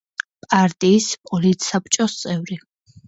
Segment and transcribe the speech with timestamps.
[0.53, 2.59] პარტიის პოლიტსაბჭოს წევრი.